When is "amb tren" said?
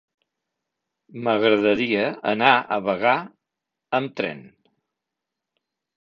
3.99-4.45